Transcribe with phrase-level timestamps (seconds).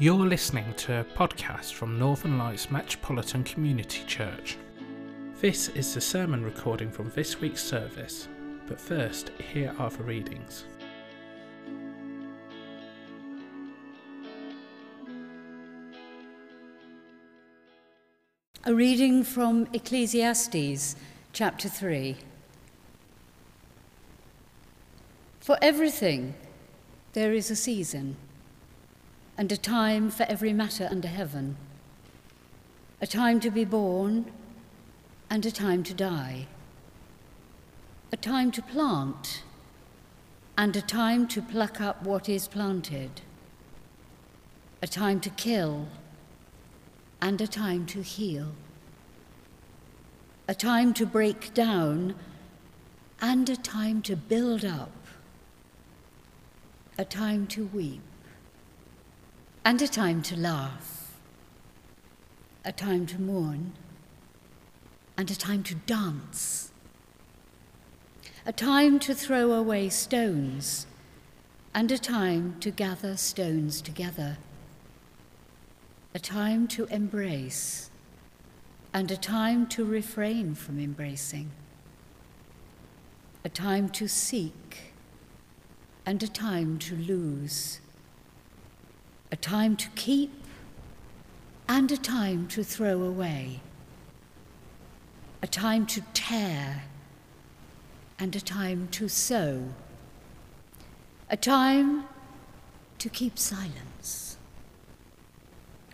[0.00, 4.56] You're listening to a podcast from Northern Lights Metropolitan Community Church.
[5.42, 8.26] This is the sermon recording from this week's service,
[8.66, 10.64] but first, here are the readings.
[18.64, 20.96] A reading from Ecclesiastes
[21.34, 22.16] chapter 3.
[25.40, 26.32] For everything
[27.12, 28.16] there is a season
[29.40, 31.56] and a time for every matter under heaven,
[33.00, 34.30] a time to be born
[35.30, 36.46] and a time to die,
[38.12, 39.42] a time to plant
[40.58, 43.22] and a time to pluck up what is planted,
[44.82, 45.88] a time to kill
[47.22, 48.52] and a time to heal,
[50.48, 52.14] a time to break down
[53.22, 54.92] and a time to build up,
[56.98, 58.02] a time to weep
[59.64, 61.18] and a time to laugh,
[62.64, 63.72] a time to mourn,
[65.18, 66.72] and a time to dance,
[68.46, 70.86] a time to throw away stones,
[71.74, 74.38] and a time to gather stones together,
[76.14, 77.90] a time to embrace,
[78.94, 81.50] and a time to refrain from embracing,
[83.44, 84.94] a time to seek,
[86.06, 87.80] and a time to lose
[89.32, 90.32] a time to keep
[91.68, 93.60] and a time to throw away,
[95.40, 96.84] a time to tear
[98.18, 99.68] and a time to sow,
[101.30, 102.04] a time
[102.98, 104.36] to keep silence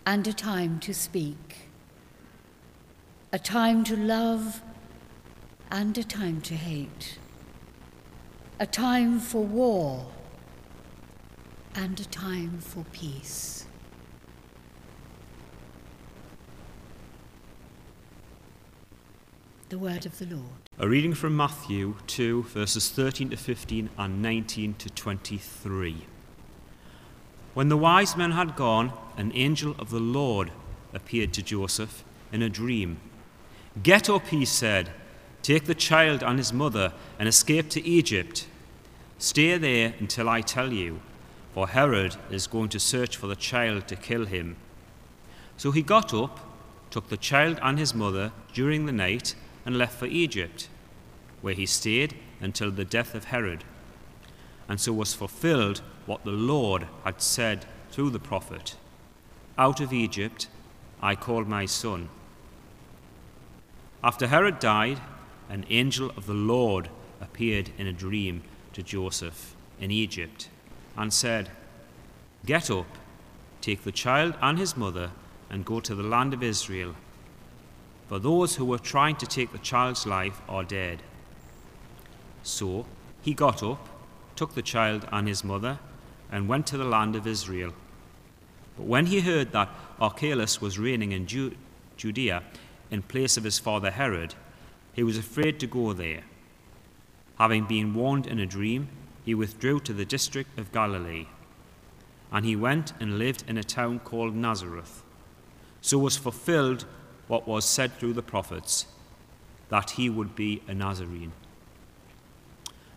[0.05, 1.69] and a time to speak,
[3.31, 4.61] a time to love
[5.69, 7.19] and a time to hate,
[8.59, 10.07] a time for war
[11.77, 13.65] and a time for peace.
[19.69, 20.43] The word of the Lord.
[20.79, 25.97] A reading from Matthew 2, verses 13 to 15 and 19 to 23.
[27.53, 30.51] When the wise men had gone, an angel of the Lord
[30.95, 32.97] appeared to Joseph in a dream.
[33.83, 34.89] Get up, he said,
[35.43, 38.47] take the child and his mother and escape to Egypt.
[39.19, 41.01] Stay there until I tell you
[41.57, 44.57] for Herod is going to search for the child to kill him.
[45.57, 46.39] So he got up,
[46.91, 49.33] took the child and his mother during the night,
[49.65, 50.69] and left for Egypt,
[51.41, 53.63] where he stayed until the death of Herod.
[54.69, 58.75] And so was fulfilled what the Lord had said through the prophet
[59.57, 60.49] Out of Egypt
[61.01, 62.09] I called my son.
[64.03, 65.01] After Herod died,
[65.49, 66.89] an angel of the Lord
[67.19, 68.43] appeared in a dream
[68.73, 70.49] to Joseph in Egypt
[70.97, 71.49] and said,
[72.45, 72.87] Get up,
[73.61, 75.11] take the child and his mother,
[75.49, 76.95] and go to the land of Israel.
[78.07, 81.03] For those who were trying to take the child's life are dead.
[82.43, 82.85] So
[83.21, 83.87] he got up,
[84.35, 85.79] took the child and his mother,
[86.31, 87.73] and went to the land of Israel.
[88.77, 89.69] But when he heard that
[89.99, 91.55] Archelaus was reigning in Ju-
[91.97, 92.43] Judea
[92.91, 94.35] in place of his father Herod,
[94.93, 96.23] he was afraid to go there.
[97.37, 98.89] Having been warned in a dream,
[99.27, 101.25] he withdrew to the district of Galilee.
[102.31, 105.03] And he went and lived in a town called Nazareth.
[105.81, 106.85] So was fulfilled
[107.27, 108.85] what was said through the prophets,
[109.67, 111.33] that he would be a Nazarene.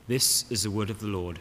[0.07, 1.41] This is the word of the Lord.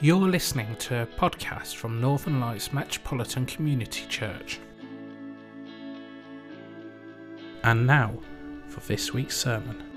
[0.00, 4.58] You're listening to a podcast from Northern Lights Metropolitan Community Church.
[7.62, 8.14] And now
[8.68, 9.91] for this week's sermon.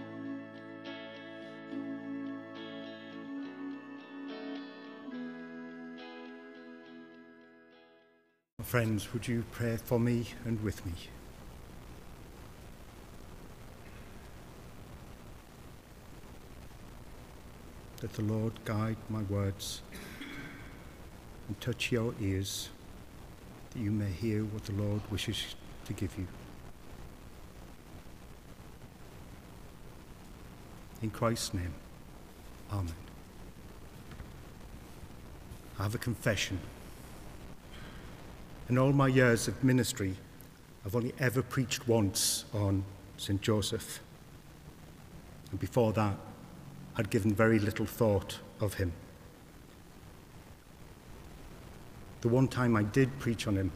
[8.66, 10.94] Friends, would you pray for me and with me?
[18.02, 19.84] That the Lord guide my words
[21.48, 22.70] and touch your ears,
[23.72, 25.56] that you may hear what the Lord wishes
[25.86, 26.28] to give you.
[31.04, 31.76] In Christ's name,
[32.72, 32.96] Amen.
[35.78, 36.60] I have a confession.
[38.68, 40.16] In all my years of ministry,
[40.84, 42.84] I've only ever preached once on
[43.18, 43.40] St.
[43.40, 44.00] Joseph.
[45.52, 46.18] And before that,
[46.98, 48.92] I'd given very little thought of him.
[52.22, 53.72] The one time I did preach on him,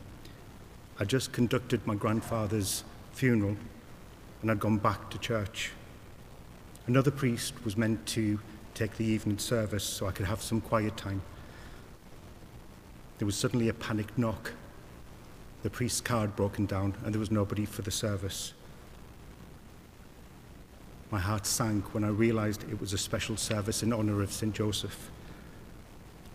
[1.00, 3.58] I just conducted my grandfather's funeral
[4.42, 5.72] and I'd gone back to church.
[6.88, 8.40] Another priest was meant to
[8.74, 11.22] take the evening service so I could have some quiet time.
[13.20, 14.54] there was suddenly a panicked knock.
[15.64, 18.54] The priest's car had broken down, and there was nobody for the service.
[21.12, 24.54] My heart sank when I realized it was a special service in honor of St.
[24.54, 25.10] Joseph.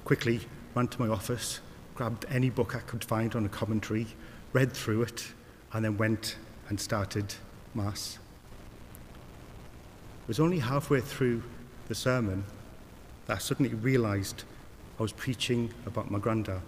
[0.05, 0.41] Quickly,
[0.75, 1.61] ran to my office,
[1.95, 4.07] grabbed any book I could find on a commentary,
[4.53, 5.33] read through it,
[5.73, 6.37] and then went
[6.69, 7.35] and started
[7.75, 8.19] Mass.
[10.23, 11.43] It was only halfway through
[11.89, 12.45] the sermon
[13.27, 14.45] that I suddenly realized
[14.99, 16.61] I was preaching about my granddad.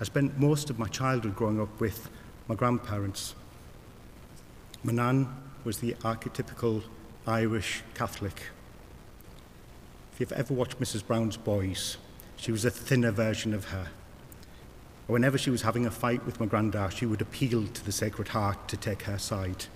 [0.00, 2.08] I spent most of my childhood growing up with
[2.48, 3.34] my grandparents.
[4.82, 5.28] My nan
[5.62, 6.82] was the archetypical
[7.26, 8.44] Irish Catholic.
[10.14, 11.06] If you've ever watched Mrs.
[11.06, 11.98] Brown's Boys,
[12.36, 13.88] she was a thinner version of her.
[15.06, 18.28] Whenever she was having a fight with my granddad, she would appeal to the Sacred
[18.28, 19.66] Heart to take her side.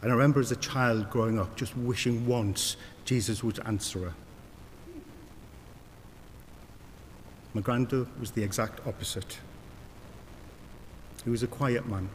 [0.00, 4.14] And I remember as a child growing up just wishing once Jesus would answer her.
[7.52, 7.62] My
[8.20, 9.38] was the exact opposite.
[11.24, 12.08] He was a quiet man,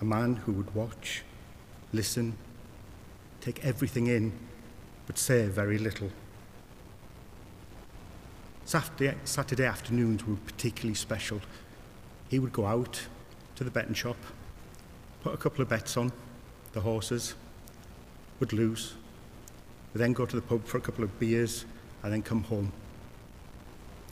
[0.00, 1.22] a man who would watch,
[1.92, 2.34] listen,
[3.42, 4.32] take everything in,
[5.06, 6.10] but say very little.
[8.64, 11.40] Saturday, Saturday afternoons were particularly special.
[12.30, 13.02] He would go out
[13.56, 14.16] to the betting shop,
[15.22, 16.12] put a couple of bets on,
[16.72, 17.34] the horses,
[18.40, 18.94] would lose,
[19.92, 21.66] would then go to the pub for a couple of beers,
[22.02, 22.72] and then come home.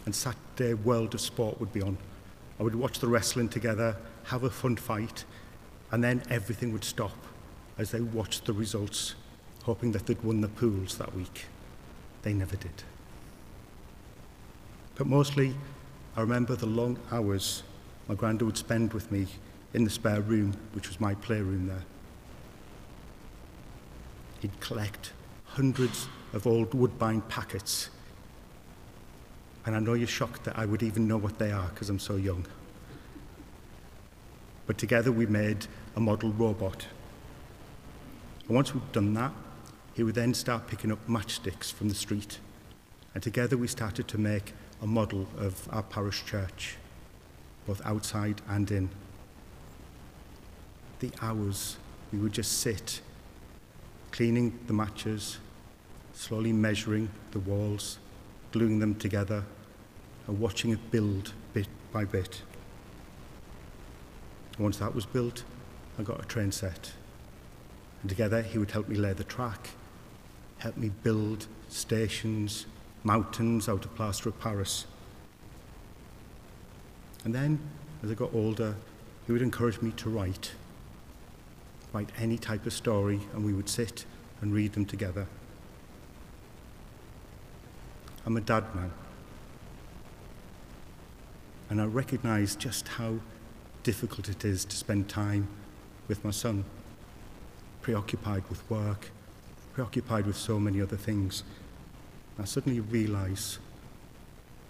[0.06, 1.98] And Saturday World of Sport would be on.
[2.58, 5.24] I would watch the wrestling together, have a fun fight,
[5.90, 7.16] and then everything would stop
[7.76, 9.14] as they watched the results,
[9.64, 11.46] hoping that they'd won the pools that week.
[12.22, 12.82] They never did.
[14.94, 15.54] But mostly,
[16.16, 17.62] I remember the long hours
[18.08, 19.26] my granddad would spend with me
[19.74, 21.84] in the spare room, which was my playroom there.
[24.40, 25.12] He'd collect
[25.44, 27.90] hundreds of old Woodbine packets.
[29.66, 31.98] And I know you're shocked that I would even know what they are because I'm
[31.98, 32.46] so young.
[34.68, 35.66] But together we made
[35.96, 36.86] a model robot.
[38.46, 39.32] And once we'd done that,
[39.94, 42.38] he would then start picking up matchsticks from the street.
[43.12, 44.52] And together we started to make
[44.82, 46.76] a model of our parish church,
[47.66, 48.88] both outside and in.
[51.00, 51.76] The hours
[52.12, 53.00] we would just sit,
[54.12, 55.38] cleaning the matches,
[56.14, 57.98] slowly measuring the walls,
[58.52, 59.44] gluing them together,
[60.26, 62.42] and watching it build bit by bit.
[64.58, 65.44] Once that was built,
[65.98, 66.92] I got a train set.
[68.02, 69.70] And together he would help me lay the track,
[70.58, 72.66] help me build stations,
[73.04, 74.86] mountains out of plaster of Paris.
[77.24, 77.58] And then,
[78.02, 78.76] as I got older,
[79.26, 80.52] he would encourage me to write.
[81.92, 84.04] Write any type of story, and we would sit
[84.40, 85.26] and read them together.
[88.24, 88.90] I'm a dad now.
[91.68, 93.18] And I recognize just how
[93.82, 95.48] difficult it is to spend time
[96.08, 96.64] with my son,
[97.82, 99.10] preoccupied with work,
[99.72, 101.42] preoccupied with so many other things.
[102.38, 103.58] I suddenly realize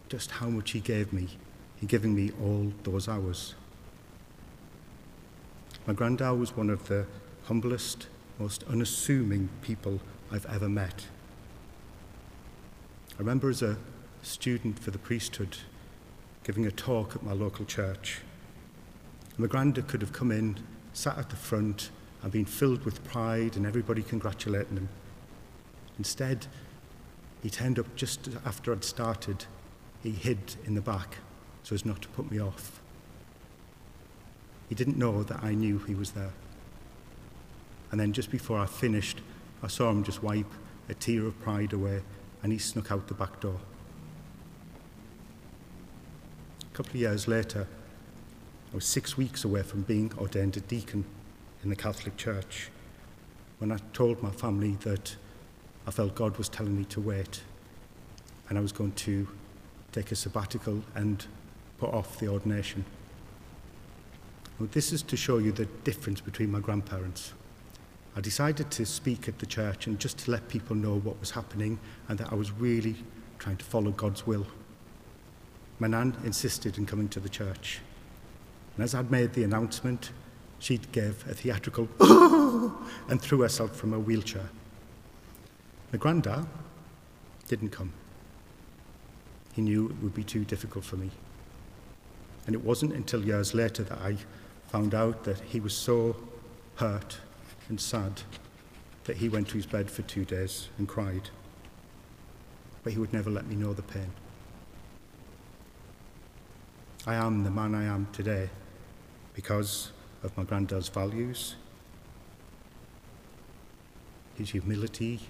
[0.08, 1.28] just how much he gave me
[1.80, 3.54] in giving me all those hours.
[5.86, 7.06] My granddad was one of the
[7.44, 8.08] humblest,
[8.38, 10.00] most unassuming people
[10.32, 11.06] I've ever met.
[13.14, 13.76] I remember as a
[14.22, 15.58] student for the priesthood
[16.46, 18.20] giving a talk at my local church.
[19.36, 20.56] My granddad could have come in,
[20.92, 21.90] sat at the front,
[22.22, 24.88] and been filled with pride and everybody congratulating him.
[25.98, 26.46] Instead,
[27.42, 29.46] he turned up just after I'd started.
[30.04, 31.16] He hid in the back
[31.64, 32.80] so as not to put me off.
[34.68, 36.32] He didn't know that I knew he was there.
[37.90, 39.20] And then just before I finished,
[39.64, 40.52] I saw him just wipe
[40.88, 42.02] a tear of pride away
[42.44, 43.58] and he snuck out the back door.
[46.76, 47.66] A couple of years later,
[48.70, 51.06] I was six weeks away from being ordained a deacon
[51.64, 52.68] in the Catholic Church
[53.60, 55.16] when I told my family that
[55.86, 57.40] I felt God was telling me to wait
[58.50, 59.26] and I was going to
[59.92, 61.24] take a sabbatical and
[61.78, 62.84] put off the ordination.
[64.60, 67.32] This is to show you the difference between my grandparents.
[68.14, 71.30] I decided to speak at the church and just to let people know what was
[71.30, 71.78] happening
[72.10, 72.96] and that I was really
[73.38, 74.46] trying to follow God's will.
[75.78, 77.80] My nan insisted in coming to the church.
[78.76, 80.10] And as I'd made the announcement,
[80.58, 81.88] she gave a theatrical
[83.08, 84.48] and threw herself from her wheelchair.
[85.92, 86.46] My granddad
[87.48, 87.92] didn't come.
[89.52, 91.10] He knew it would be too difficult for me.
[92.46, 94.16] And it wasn't until years later that I
[94.68, 96.16] found out that he was so
[96.76, 97.18] hurt
[97.68, 98.22] and sad
[99.04, 101.30] that he went to his bed for two days and cried.
[102.82, 104.10] But he would never let me know the pain.
[107.08, 108.50] I am the man I am today
[109.32, 109.92] because
[110.24, 111.54] of my granddad's values,
[114.36, 115.20] his humility,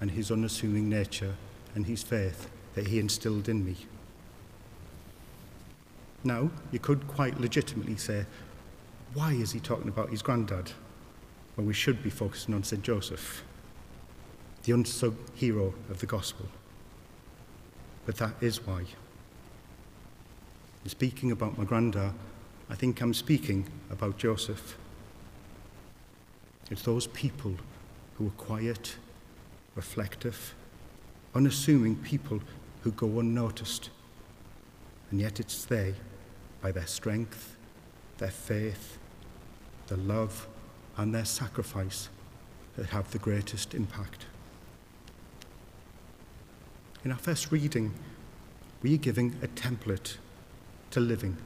[0.00, 1.34] and his unassuming nature
[1.74, 3.76] and his faith that he instilled in me.
[6.24, 8.24] Now, you could quite legitimately say,
[9.12, 10.72] why is he talking about his granddad
[11.56, 12.82] when we should be focusing on St.
[12.82, 13.44] Joseph,
[14.62, 16.46] the unsung hero of the gospel?
[18.06, 18.84] But that is why.
[20.88, 22.14] In speaking about my granddad,
[22.70, 24.78] I think I'm speaking about Joseph.
[26.70, 27.56] It's those people
[28.16, 28.96] who are quiet,
[29.74, 30.54] reflective,
[31.34, 32.40] unassuming people
[32.80, 33.90] who go unnoticed.
[35.10, 35.92] And yet it's they,
[36.62, 37.54] by their strength,
[38.16, 38.96] their faith,
[39.88, 40.48] their love,
[40.96, 42.08] and their sacrifice,
[42.76, 44.24] that have the greatest impact.
[47.04, 47.92] In our first reading,
[48.80, 50.16] we are giving a template
[50.90, 51.36] to living,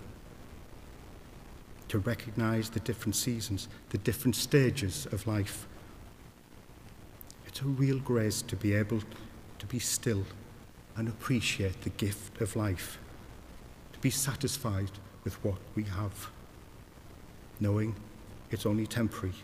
[1.89, 5.67] to recognize the different seasons, the different stages of life.
[7.47, 9.03] It's a real grace to be able
[9.59, 10.25] to be still
[10.97, 12.99] and appreciate the gift of life,
[13.93, 14.91] to be satisfied
[15.25, 16.31] with what we have,
[17.61, 17.95] knowing
[18.51, 19.35] it's only temporary,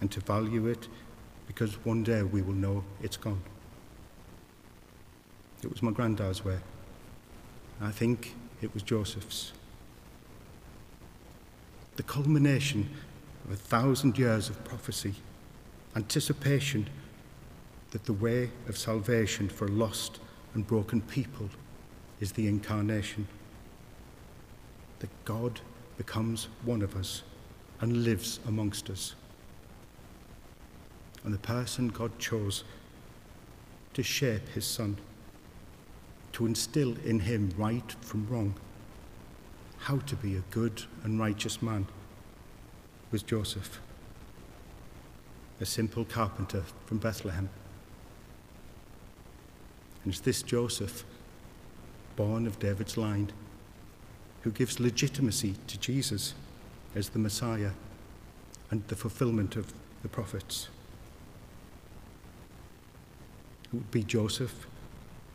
[0.00, 0.88] and to value it
[1.46, 3.42] because one day we will know it's gone.
[5.62, 6.58] It was my granddad's way.
[7.80, 9.52] I think it was Joseph's.
[11.96, 12.88] The culmination
[13.44, 15.14] of a thousand years of prophecy,
[15.94, 16.88] anticipation
[17.90, 20.20] that the way of salvation for lost
[20.54, 21.50] and broken people
[22.20, 23.26] is the incarnation.
[25.00, 25.60] That God
[25.98, 27.22] becomes one of us
[27.80, 29.14] and lives amongst us.
[31.24, 32.64] And the person God chose
[33.94, 34.96] to shape his son,
[36.32, 38.54] to instill in him right from wrong,
[39.78, 41.86] how to be a good and righteous man,
[43.10, 43.80] was Joseph,
[45.60, 47.48] a simple carpenter from Bethlehem.
[50.04, 51.04] And it's this Joseph,
[52.16, 53.30] born of David's line,
[54.42, 56.34] who gives legitimacy to Jesus
[56.94, 57.70] as the Messiah
[58.70, 59.72] and the fulfillment of
[60.02, 60.68] the prophets.
[63.64, 64.66] It would be Joseph,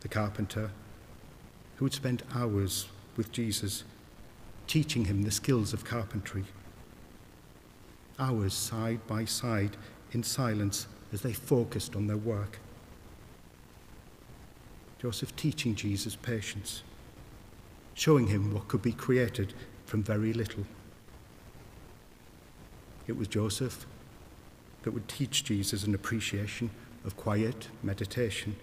[0.01, 0.71] the carpenter,
[1.77, 3.83] who would spend hours with Jesus
[4.67, 6.43] teaching him the skills of carpentry.
[8.19, 9.77] Hours side by side
[10.11, 12.59] in silence as they focused on their work.
[14.99, 16.81] Joseph teaching Jesus patience,
[17.93, 19.53] showing him what could be created
[19.85, 20.65] from very little.
[23.05, 23.85] It was Joseph
[24.81, 26.71] that would teach Jesus an appreciation
[27.05, 28.55] of quiet meditation,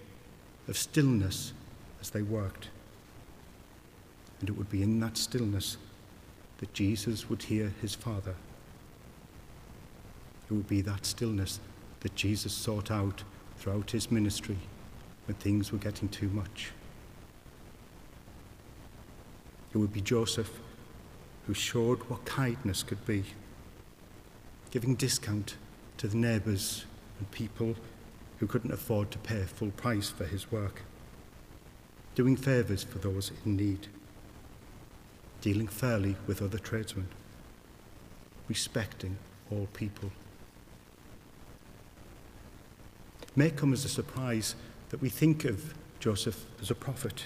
[0.67, 1.53] of stillness
[2.01, 2.69] as they worked.
[4.39, 5.77] And it would be in that stillness
[6.57, 8.35] that Jesus would hear his Father.
[10.49, 11.59] It would be that stillness
[12.01, 13.23] that Jesus sought out
[13.57, 14.57] throughout his ministry
[15.25, 16.71] when things were getting too much.
[19.73, 20.51] It would be Joseph
[21.47, 23.23] who showed what kindness could be,
[24.71, 25.55] giving discount
[25.97, 26.85] to the neighbours
[27.19, 27.75] and people
[28.39, 30.81] who couldn't afford to pay full price for his work,
[32.15, 33.87] doing favours for those in need,
[35.45, 37.07] dealing fairly with other tradesmen,
[38.47, 39.15] respecting
[39.51, 40.11] all people.
[43.21, 44.55] It may come as a surprise
[44.89, 47.25] that we think of Joseph as a prophet.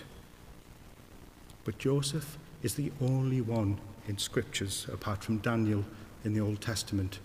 [1.64, 5.86] But Joseph is the only one in scriptures, apart from Daniel
[6.26, 7.20] in the Old Testament,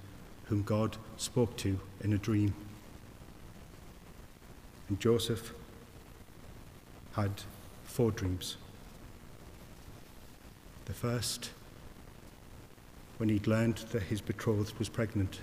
[0.45, 2.55] whom God spoke to in a dream.
[4.89, 5.55] And Joseph
[7.17, 7.33] had
[7.83, 8.59] four dreams.
[10.87, 11.51] The first,
[13.17, 15.41] when he'd learned that his betrothed was pregnant.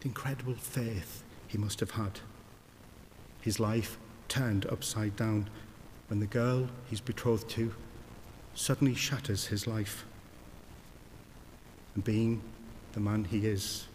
[0.00, 2.20] The incredible faith he must have had.
[3.40, 3.98] His life
[4.28, 5.50] turned upside down
[6.08, 7.74] when the girl he's betrothed to
[8.54, 10.04] suddenly shatters his life.
[11.94, 12.42] And being
[12.92, 13.86] the man he is,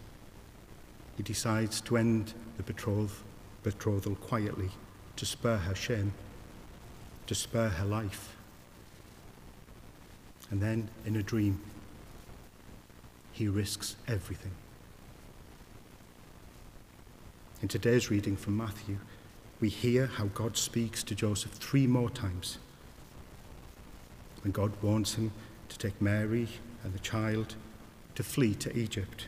[1.17, 3.23] he decides to end the betroth,
[3.63, 4.69] betrothal quietly
[5.15, 6.13] to spare her shame,
[7.27, 8.35] to spare her life.
[10.49, 11.61] And then, in a dream,
[13.31, 14.51] he risks everything.
[17.61, 18.97] In today's reading from Matthew,
[19.59, 22.57] we hear how God speaks to Joseph three more times.
[24.43, 25.31] When God warns him
[25.69, 26.49] to take Mary
[26.83, 27.55] and the child
[28.15, 29.27] to flee to Egypt.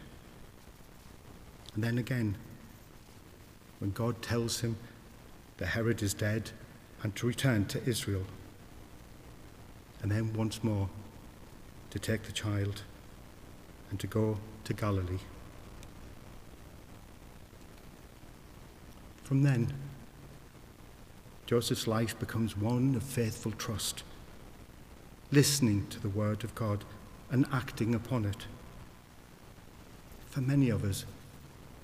[1.73, 2.35] And then again,
[3.79, 4.75] when God tells him
[5.57, 6.51] that Herod is dead
[7.03, 8.25] and to return to Israel.
[10.01, 10.89] And then once more
[11.91, 12.83] to take the child
[13.89, 15.19] and to go to Galilee.
[19.23, 19.73] From then,
[21.45, 24.03] Joseph's life becomes one of faithful trust,
[25.31, 26.83] listening to the word of God
[27.31, 28.45] and acting upon it.
[30.27, 31.05] For many of us,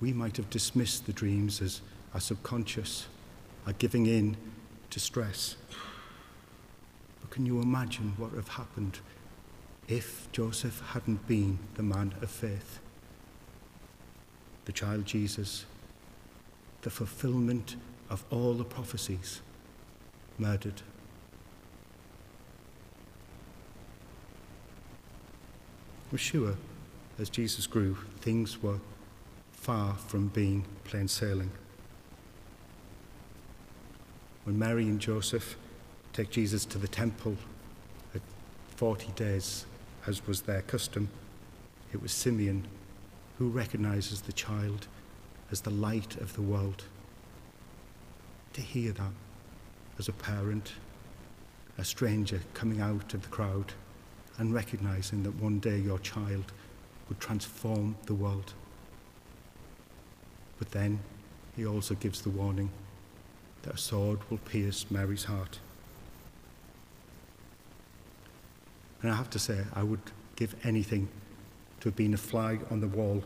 [0.00, 1.80] we might have dismissed the dreams as
[2.12, 3.06] our subconscious,
[3.66, 4.36] our giving in
[4.92, 5.56] to stress.
[7.20, 9.00] But can you imagine what would have happened
[9.88, 12.78] if Joseph hadn't been the man of faith?
[14.66, 15.64] The child Jesus,
[16.82, 17.76] the fulfillment
[18.10, 19.40] of all the prophecies,
[20.38, 20.82] murdered.
[26.10, 26.56] We're sure
[27.18, 28.78] as Jesus grew, things were
[29.52, 31.50] far from being plain sailing.
[34.44, 35.56] When Mary and Joseph
[36.12, 37.36] take Jesus to the temple
[38.12, 38.20] at
[38.76, 39.66] 40 days,
[40.06, 41.08] as was their custom,
[41.92, 42.66] it was Simeon
[43.38, 44.88] who recognizes the child
[45.52, 46.84] as the light of the world.
[48.54, 49.12] To hear that
[49.98, 50.72] as a parent,
[51.78, 53.72] a stranger coming out of the crowd
[54.38, 56.52] and recognizing that one day your child
[57.08, 58.54] would transform the world.
[60.58, 60.98] But then
[61.54, 62.70] he also gives the warning
[63.62, 65.58] that a sword will pierce Mary's heart.
[69.02, 70.00] And I have to say, I would
[70.36, 71.08] give anything
[71.80, 73.22] to have been a fly on the wall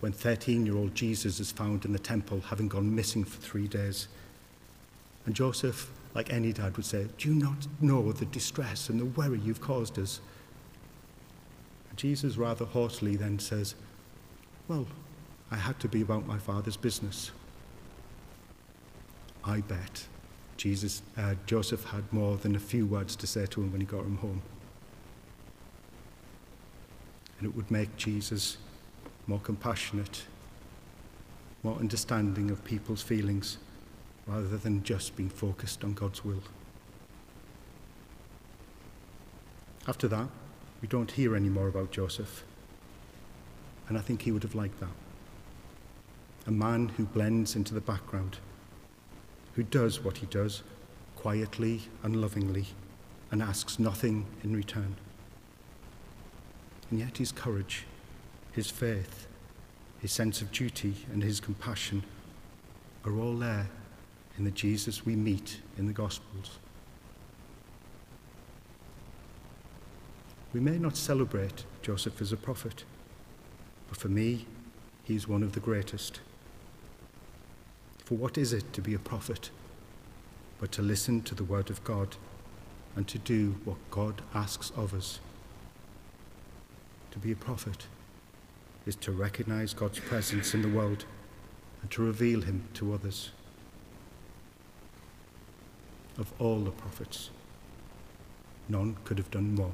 [0.00, 3.66] when 13 year old Jesus is found in the temple, having gone missing for three
[3.66, 4.08] days.
[5.24, 9.06] And Joseph, like any dad, would say, Do you not know the distress and the
[9.06, 10.20] worry you've caused us?
[11.88, 13.74] And Jesus rather haughtily then says,
[14.68, 14.86] Well,
[15.50, 17.30] I had to be about my father's business.
[19.46, 20.06] I bet
[20.56, 23.86] Jesus, uh, Joseph had more than a few words to say to him when he
[23.86, 24.42] got him home.
[27.38, 28.56] And it would make Jesus
[29.26, 30.22] more compassionate,
[31.62, 33.58] more understanding of people's feelings,
[34.26, 36.42] rather than just being focused on God's will.
[39.86, 40.28] After that,
[40.80, 42.44] we don't hear any more about Joseph.
[43.88, 44.88] And I think he would have liked that.
[46.46, 48.38] A man who blends into the background
[49.54, 50.62] who does what he does
[51.16, 52.66] quietly and lovingly
[53.30, 54.96] and asks nothing in return.
[56.90, 57.86] And yet his courage,
[58.52, 59.26] his faith,
[60.00, 62.04] his sense of duty, and his compassion
[63.04, 63.68] are all there
[64.36, 66.58] in the Jesus we meet in the Gospels.
[70.52, 72.84] We may not celebrate Joseph as a prophet,
[73.88, 74.46] but for me,
[75.02, 76.20] he is one of the greatest.
[78.04, 79.50] For what is it to be a prophet
[80.60, 82.16] but to listen to the word of God
[82.96, 85.20] and to do what God asks of us?
[87.12, 87.86] To be a prophet
[88.86, 91.06] is to recognize God's presence in the world
[91.80, 93.30] and to reveal him to others.
[96.18, 97.30] Of all the prophets,
[98.68, 99.72] none could have done more.